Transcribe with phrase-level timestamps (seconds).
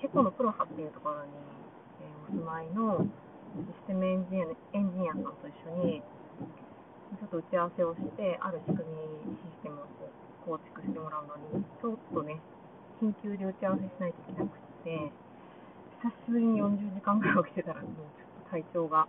[0.00, 1.34] チェコのプロハっていうところに、
[1.98, 6.02] えー、お住まいのシステムエンジニアエンジニアさんと一緒に
[7.18, 9.88] ちょっと打ち合わせをしてある仕組みシステムを
[10.46, 12.38] 構築してもらうのにちょっとね
[13.02, 15.10] 緊急で打ち合わせしないといけなくて
[15.98, 19.08] 久しぶりに40時間ぐらい起きてたらもうちょっと体調が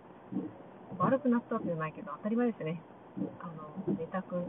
[0.98, 2.82] 悪くなったわけじゃないけど当たり前ですね。
[3.38, 3.46] あ
[3.88, 4.42] の寝たく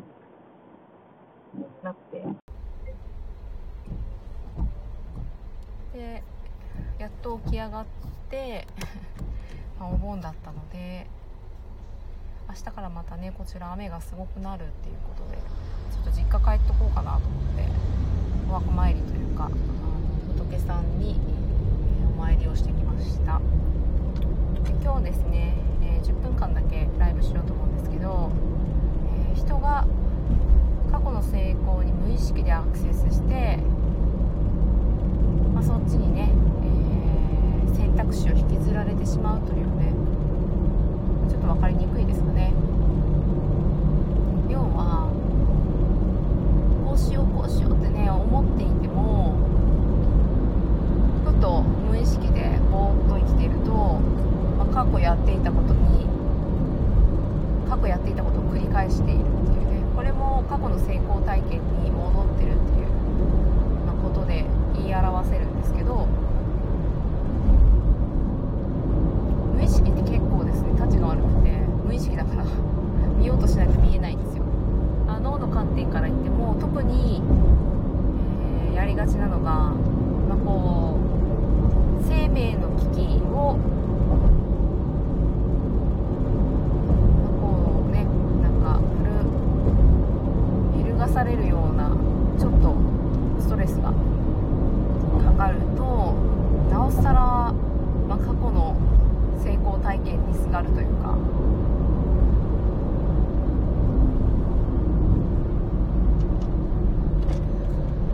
[1.84, 2.41] なって
[5.94, 6.24] で
[6.98, 7.86] やっと起き上がっ
[8.30, 8.68] て
[9.80, 11.08] まお盆だったので
[12.48, 15.38] 明日からまたねこちら雨がすごくなるっていうことで
[15.92, 17.66] ちょっと実家帰っとこうかなと思って
[18.50, 19.56] お墓参りというかあの
[20.46, 21.20] 仏さんに
[22.16, 23.40] お参りをしてきました。
[24.64, 28.30] で今日ですね、えー、10分間だけライブしようと思うんですけど、
[29.30, 29.88] えー、人が
[30.92, 33.60] 過去の成功に無意識でアクセスして、
[35.62, 36.32] まあ、そっちにね、
[36.64, 39.94] えー、選択肢を引きずられてしまうというね
[41.30, 42.52] ちょっと分かりにくいですかね
[44.50, 45.14] 要は
[46.84, 49.38] こうしようこうしようってね思っていても
[51.26, 53.70] ふと無意識でぼーっと生きていると、
[54.58, 56.10] まあ、過去やっていたことに
[57.70, 62.90] 過去やっていたことを繰り返しているっていうねこれも過去の成功体験に戻ってるっていう、
[63.86, 66.08] まことで言い表せるんですけど
[69.56, 71.52] 無意識って結構ですねタチが悪くて
[71.86, 72.44] 無意識だから
[73.18, 74.44] 見ようとしないと見えないんですよ
[75.08, 77.22] あ脳の観点から言っても特に、
[78.70, 80.98] えー、やりがちなのが、まあ、こ
[82.00, 83.58] う生命の危機を
[87.40, 88.06] こうね
[88.42, 88.82] なんか
[90.78, 91.90] 揺るがされるような
[92.40, 92.76] ちょっと
[93.40, 93.94] ストレスが
[95.20, 96.14] かかると
[96.72, 98.76] なおさら、まあ、過去の
[99.44, 101.18] 成功体験にすがるというか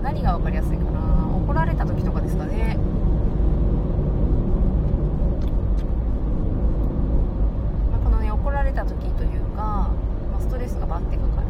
[0.03, 0.99] 何が分かりやすいかな。
[1.38, 2.77] 怒られた時とかですかね、
[8.03, 11.47] このね怒られた時というか、まあ、ストレスがバッてかかる。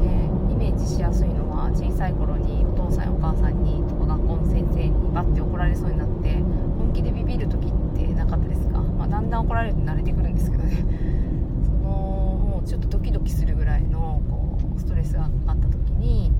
[0.00, 0.06] で
[0.54, 6.36] イメージしやすいのは小さい頃にお父さんやお母さんにとか学校の先生にバッて怒られそうになって
[6.78, 10.86] 本気でビビる時ってなかったですか、まあ、だんだん怒られると慣れてくるんですけどね。
[11.64, 16.32] そのもうちょっとドキドキするぐらいのこうストレスがあった時に、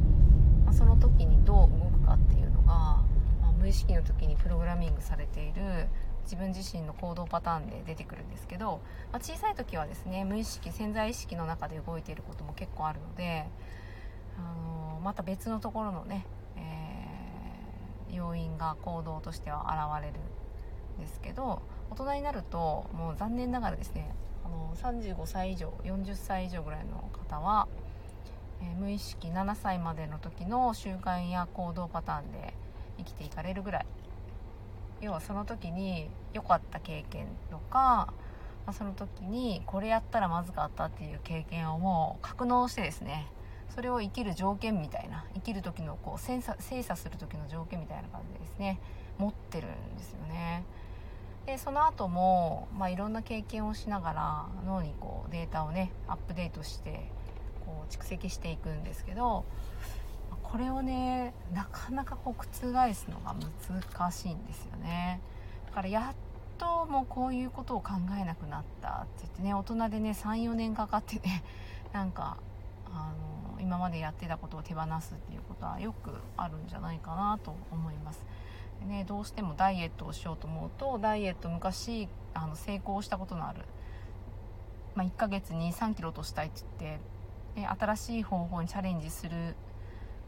[0.70, 3.04] まあ、その時にどう動くかっていうのが、ま
[3.48, 5.88] あ、無意識の時にプログラミングされている
[6.22, 8.80] 自分自身の行動パターンで出てくるんですけど、
[9.10, 13.46] まあ、小さい時はですね無意識潜在意識の中で動いていることも結構あるので、
[14.38, 14.42] あ
[14.94, 16.24] の、また別のところのね、
[16.56, 20.20] えー、要因が行動としては現れる
[20.98, 24.14] んですけど大人になるともう残念ながらですね、
[24.44, 27.66] あの、35歳以上40歳以上ぐらいの方は、
[28.62, 32.54] え、無意識7歳までの時の習慣や行動パターンで
[32.98, 33.86] 生きていかれるぐらい。
[35.00, 38.12] 要はその時に良かった経験とか、
[38.66, 43.26] まあ、その時にこれやったらまずかったっていう経験をもう格納してですね。
[43.74, 48.80] それを生きる条件みたいな生きる時のこう精査する時の条件みたいな感じでですね。
[49.20, 50.64] 持ってるんですよね。
[51.46, 57.10] でその後も、まあ、いろんな経験をしながら脳にこうデータをねアップデートして
[57.66, 59.44] こう蓄積していくんですけど
[60.50, 62.44] これをねなかなかこう覆
[62.94, 63.34] すのが
[63.68, 65.20] 難しいんですよね。
[65.66, 66.14] だからやっ
[66.58, 71.44] ともうこういうことを考えなくなったって言ってね大人でね34年かかってね
[71.92, 72.36] なんか
[72.92, 73.12] あ
[73.54, 78.20] の今までやってたことを手放すっていうことはよくあるんじゃないかなと思います。
[78.80, 83.60] でねどうしてもダイエットをしようと思うとダイエット昔あの成功したことのある、
[84.96, 87.19] まあ、1ヶ月に3キロ落としたいって言って
[87.56, 89.54] で新しい方法にチャレンジする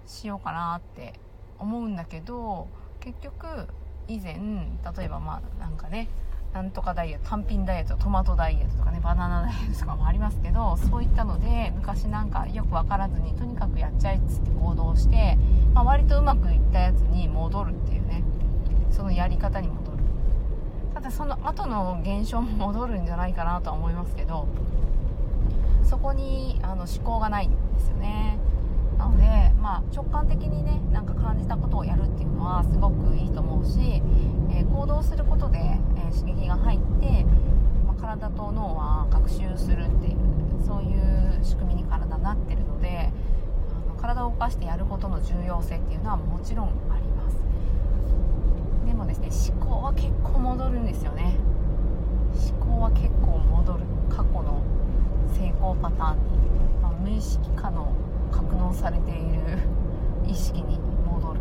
[0.06, 1.14] しようかなって
[1.58, 2.68] 思うんだけど
[3.00, 3.68] 結局
[4.08, 6.08] 以前例えばまあなんかね
[6.52, 15.38] なんとかダイエット単品ダイエットトマトダイエットとかねバナナダイエットとかもありますけどそういったので昔なんかよく分からずにとにかくやっちゃえっつって行動して、
[15.72, 18.22] まあ、割とうまくいったやつに戻るっていうね
[18.90, 19.98] そのやり方に戻る。
[20.94, 24.46] ただその後の現象も戻るんじゃないかなとは思いますけど
[25.84, 28.38] そこにあの思考がないんですよね。
[28.98, 34.02] なので、まあ、直感的にねなんか感じたことをやるっていうのはすごくいいと思うし、
[34.50, 37.24] えー、行動することで、えー、刺激が入って、
[37.84, 40.16] まあ、体と脳は学習するっていう
[40.64, 43.10] そういう仕組みに体なってるので
[43.70, 47.36] あの体を動かしてやることの重要性っていうのはもちろんあります。
[48.86, 51.36] でもですね思考は結構戻るんですよね。
[52.32, 53.80] 思考は結構戻る。
[55.82, 56.22] パターンに、
[56.80, 57.92] まあ、無意識化の
[58.30, 59.58] 格納されている
[60.24, 61.40] 意識に戻る。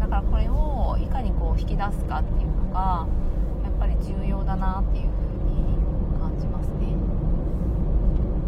[0.00, 3.06] だからこれをいかにこう引き出すかっていうのが
[3.64, 5.10] やっぱり重要だなっていうふう
[5.50, 6.94] に感じますね。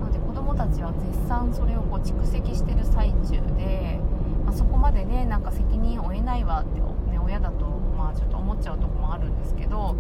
[0.01, 3.99] なので子どもたちは絶賛それをこう蓄積してる最中で、
[4.45, 6.81] まあ、そこまでねなんか責任を負えないわって、
[7.25, 7.67] 親だと
[7.97, 9.97] まあちょっと思っちゃうとこもあるんですけど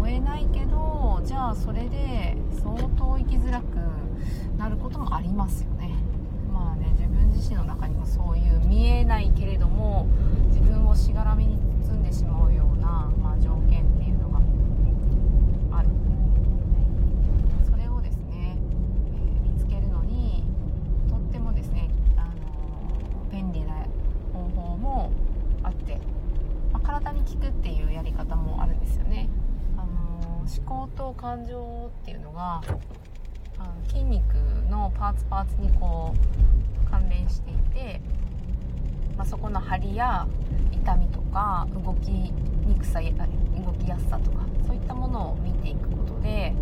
[0.00, 3.64] 追えないけどじゃあそれで相当生きづらく
[4.56, 5.94] なることもありますよね。
[6.52, 10.06] まあね自分自身の中にもそういう見えないけれども
[10.48, 14.40] 自分をしがらみに包んでしまうような、まあ、条件っていうのが
[15.78, 15.88] ある
[17.70, 18.56] それをですね、
[19.14, 20.44] えー見つけるのに
[21.08, 23.74] とってもですね、あのー便利な
[24.32, 25.12] 方法も
[25.62, 25.98] あって、
[26.72, 29.28] まあ体に効くっていうやり方もあるんですよね、
[29.76, 32.62] あのー思考と感情っていうのが
[33.58, 34.34] あの筋肉
[34.70, 36.14] のパーツパーツにこ
[36.86, 38.00] う関連していて、
[39.16, 40.26] まあ、そこの張りや
[40.72, 42.32] 痛みとか動きに
[42.78, 46.54] くさや動きやすさとかそういったものを見ていくことで、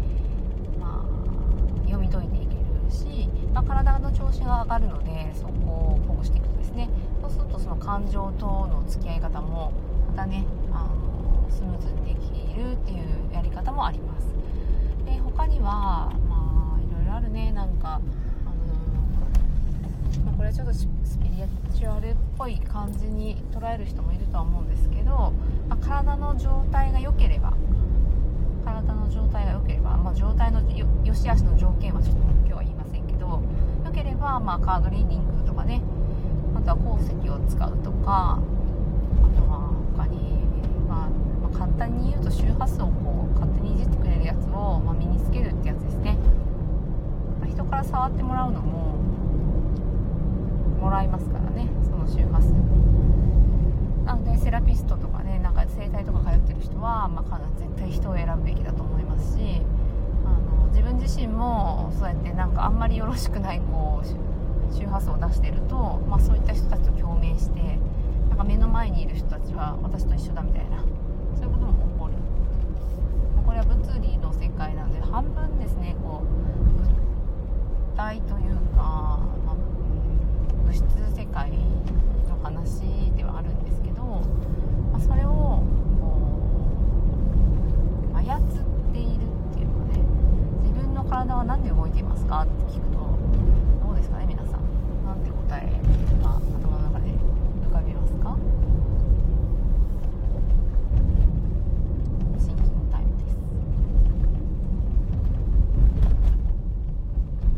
[0.80, 6.88] まあ、読み解いていけるし、まあ、体の調子が上がるのでそこをほぐしていくとですね。
[7.20, 9.72] そうするとその感情との付き合い方も
[10.08, 14.35] またねあのスムーズにできるっていうやり方もあります。
[15.56, 17.94] にはまあいろいろあるねなんか。
[17.94, 18.02] あの
[20.24, 20.86] まあ、これはちょっとス
[21.18, 21.44] ピリ
[21.74, 25.32] チュアルっぽい感じに捉える人もいるとは思うんですけど、
[25.68, 27.52] まあ体の状態が良ければ
[28.64, 33.42] 体の状態が良ければ、まあ、状態のよ良し悪しの条件はちょっと今日は言いませんけど
[33.84, 35.82] 良ければ、まあ、カードリーディングとかね
[36.54, 38.40] あとは鉱石を使うとかあ
[39.36, 40.44] とは他に、
[40.88, 41.08] まあ
[41.40, 46.16] まあ簡単に言うと周波数をこう勝手にいじってくれるやつを、まあ、身につけるってやつですね、
[47.40, 48.96] まあ人から触ってもらうのも
[50.80, 51.68] もらいますからね。
[51.82, 52.54] その周波数。
[54.06, 59.60] なのでセラピストとかねなんか整体とか通ってる人は、まあ、絶対人を選ぶべきだと思いますし
[60.24, 67.60] あの自分自身もそうやってなんかあんまりよろしくないこう周波数を出してると、まあ、そういった人たちと共鳴して
[68.28, 70.84] なんか目の前にいる人たちは私と一緒だみたいな
[71.34, 72.12] そういうことも起こる
[73.44, 76.26] これは物理の世界なので半分ですねこう。
[76.78, 76.94] 物
[77.96, 78.82] 体というか、
[79.46, 80.84] まあうん物質
[81.16, 84.02] 世界の話ではあるんですけど、
[84.92, 85.64] まあ、それをこ
[88.12, 88.40] う操っ
[88.92, 90.02] ているっていうのはね
[90.62, 92.98] 自分の体は何で動いていますかって聞くと
[93.86, 94.60] どうですかね皆さん
[95.06, 95.70] なんて答え
[96.22, 97.06] が頭の中で
[97.70, 98.36] 浮かびますか
[102.38, 103.36] シンキングタイムです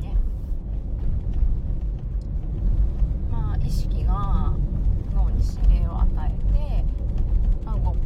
[0.01, 0.15] ね
[3.31, 4.53] まあ意識が
[5.15, 6.85] 脳に指令を与えて、
[7.65, 8.01] まあ、動くっ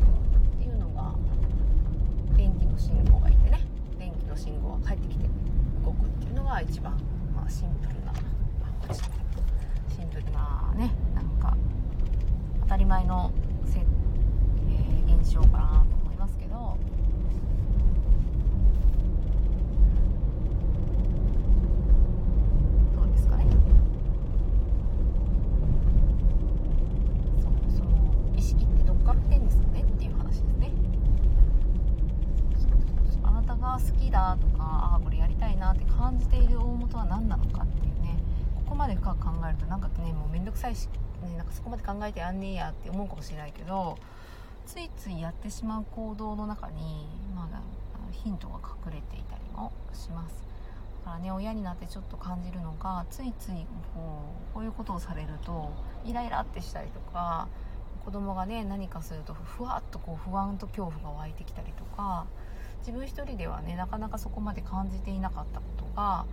[0.58, 1.14] ていうのが
[2.36, 3.60] 電気の信号がいてね
[3.98, 5.24] 電気の信号が返ってきて
[5.84, 6.92] 動くっていうのが一番、
[7.34, 8.18] まあ、シンプルな、ま
[8.82, 9.02] あ、こっち
[9.94, 11.56] シンプルなねなんか
[12.92, 13.32] 当たり前の
[13.64, 16.76] せ、えー現象かなと思いますけど。
[22.94, 23.46] どうですかね。
[27.40, 27.90] そうその
[28.36, 30.70] 意識ってどっから来てんですかねっていう話ですね。
[32.58, 32.80] そうそう
[33.10, 38.18] そうあなたが好きだとかああこれやりたいなって感じている大元は何なのかっていうね。
[38.66, 40.90] ここまで深く考えるとなんかねもうめんどくさいし、
[41.22, 43.98] ね、なんかそこまで考えてやんねえやって思うかもしれないけど
[44.66, 47.62] ついついやってしまう行動の中に、まあ、
[48.12, 50.42] ヒントが隠れていたりもします。
[51.04, 55.72] だからね親になってちょっと感じるのがついついこうこういうことをされると
[56.04, 57.48] イライラってしたりとか
[58.04, 62.26] 子供がね何かするとふわっとこう不安と恐怖が湧いてきたりとか
[62.80, 66.24] 自分一人ではねなかなかそこまで感じていなかったことが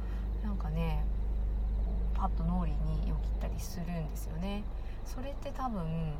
[0.43, 1.03] なんかね
[2.19, 4.63] パッと脳裏によぎったりするんですよね。
[5.05, 6.13] それって多分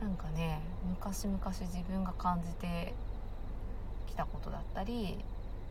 [0.00, 2.92] なんかね昔々自分が感じて
[4.08, 5.18] きたことだったり、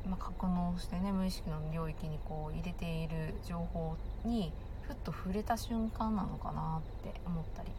[0.09, 7.69] まあ、格納してね無意識の領域にこう入れている情報にふっと触れた瞬間なのかなって思ったり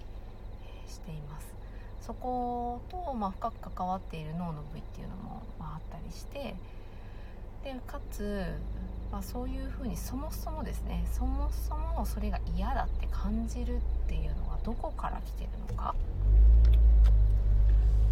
[0.86, 1.54] えしています。
[2.02, 6.54] そこと、まあ、深く関わっている脳の部位っていうのも、まあ、あったりして
[7.64, 8.46] でかつ
[9.10, 15.94] まあ、そういうふうにそもそもですねそもそもそれが嫌だって感じるっていうのはどこから来てるのか、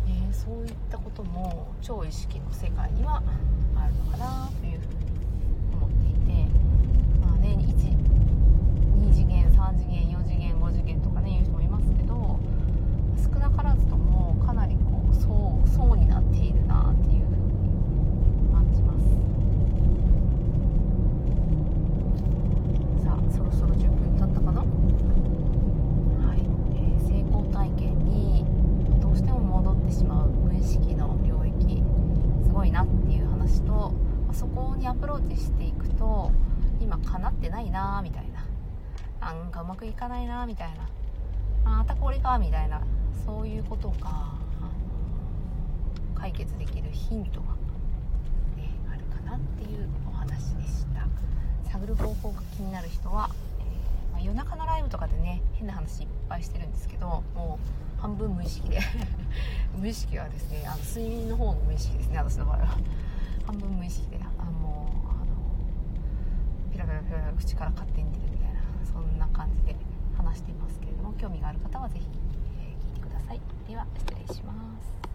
[0.08, 3.22] え、そういったことも超意識の世界には
[3.76, 4.94] あるのかなというふうに
[5.74, 6.48] 思っていて
[7.20, 7.76] まあね1
[9.06, 12.38] 2次元3次元4次元5次元とかね言う人もいますけど
[13.16, 17.42] 少なからずともかなりこう層層になっているなっていうふうに
[18.52, 19.04] 感じます
[23.04, 24.66] さあそろそろ10分経ったかなは
[26.34, 26.40] い、
[26.74, 28.44] えー成功体験に
[29.00, 31.82] どうしても戻ってしまう無意識の領域
[32.44, 33.92] すごいなっていう話と
[34.74, 36.32] にアプローチしていくと
[36.80, 38.44] 今叶ってないなみたいな。
[39.20, 40.68] なんかうまくいかないなみたい
[41.64, 41.78] な。
[41.78, 42.82] またこれかみたいな。
[43.24, 44.34] そういうことが
[46.14, 47.48] 解決できるヒントが、
[48.56, 51.06] ね、あるかなっていうお話でした。
[51.70, 53.30] 探る方法が気になる人は、
[53.60, 57.58] えーまあ夜中のライブとかでね変な話いっぱいしてるんですけども
[57.98, 58.80] う半分無意識で。
[59.76, 62.78] 無意識はですねあの睡眠の方の無意識ですね私の場合は。
[63.46, 64.18] 半分無意識で。
[64.38, 64.88] あの
[66.72, 66.95] ピラピラピラピラ
[67.38, 69.76] 口から勝手に出るみたいなそんな感じで
[70.16, 72.06] 話していますけれども興味がある方は是非、
[72.58, 75.05] え聞いてくださいでは失礼します